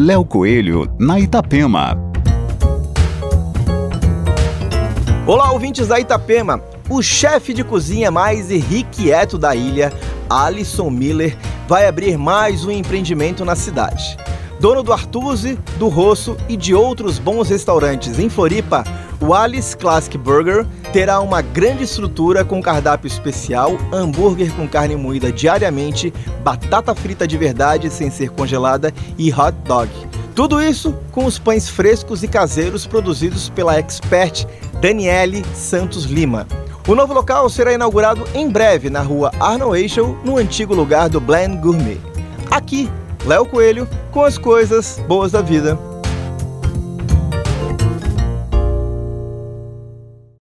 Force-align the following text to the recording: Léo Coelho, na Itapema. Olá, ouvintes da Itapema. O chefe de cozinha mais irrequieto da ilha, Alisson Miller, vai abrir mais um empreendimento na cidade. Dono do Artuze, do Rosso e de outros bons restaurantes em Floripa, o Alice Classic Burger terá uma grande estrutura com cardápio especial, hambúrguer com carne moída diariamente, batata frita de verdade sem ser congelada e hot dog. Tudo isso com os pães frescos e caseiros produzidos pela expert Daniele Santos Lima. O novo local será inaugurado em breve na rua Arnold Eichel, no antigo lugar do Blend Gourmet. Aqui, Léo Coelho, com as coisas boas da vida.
Léo 0.00 0.24
Coelho, 0.24 0.88
na 0.96 1.18
Itapema. 1.18 1.98
Olá, 5.26 5.50
ouvintes 5.50 5.88
da 5.88 5.98
Itapema. 5.98 6.62
O 6.88 7.02
chefe 7.02 7.52
de 7.52 7.64
cozinha 7.64 8.08
mais 8.08 8.48
irrequieto 8.48 9.36
da 9.36 9.56
ilha, 9.56 9.92
Alisson 10.30 10.88
Miller, 10.88 11.36
vai 11.66 11.88
abrir 11.88 12.16
mais 12.16 12.64
um 12.64 12.70
empreendimento 12.70 13.44
na 13.44 13.56
cidade. 13.56 14.16
Dono 14.60 14.84
do 14.84 14.92
Artuze, 14.92 15.58
do 15.80 15.88
Rosso 15.88 16.36
e 16.48 16.56
de 16.56 16.76
outros 16.76 17.18
bons 17.18 17.48
restaurantes 17.48 18.20
em 18.20 18.28
Floripa, 18.28 18.84
o 19.20 19.34
Alice 19.34 19.76
Classic 19.76 20.16
Burger 20.16 20.66
terá 20.92 21.20
uma 21.20 21.42
grande 21.42 21.84
estrutura 21.84 22.44
com 22.44 22.62
cardápio 22.62 23.08
especial, 23.08 23.76
hambúrguer 23.92 24.52
com 24.54 24.68
carne 24.68 24.96
moída 24.96 25.32
diariamente, 25.32 26.12
batata 26.42 26.94
frita 26.94 27.26
de 27.26 27.36
verdade 27.36 27.90
sem 27.90 28.10
ser 28.10 28.30
congelada 28.30 28.92
e 29.16 29.32
hot 29.32 29.56
dog. 29.64 29.90
Tudo 30.34 30.62
isso 30.62 30.94
com 31.10 31.24
os 31.24 31.38
pães 31.38 31.68
frescos 31.68 32.22
e 32.22 32.28
caseiros 32.28 32.86
produzidos 32.86 33.48
pela 33.48 33.76
expert 33.76 34.46
Daniele 34.80 35.44
Santos 35.52 36.04
Lima. 36.04 36.46
O 36.86 36.94
novo 36.94 37.12
local 37.12 37.48
será 37.50 37.72
inaugurado 37.72 38.24
em 38.34 38.48
breve 38.48 38.88
na 38.88 39.02
rua 39.02 39.32
Arnold 39.40 39.78
Eichel, 39.78 40.16
no 40.24 40.36
antigo 40.36 40.74
lugar 40.74 41.08
do 41.08 41.20
Blend 41.20 41.58
Gourmet. 41.58 41.98
Aqui, 42.50 42.88
Léo 43.26 43.44
Coelho, 43.44 43.86
com 44.10 44.24
as 44.24 44.38
coisas 44.38 44.98
boas 45.06 45.32
da 45.32 45.42
vida. 45.42 45.87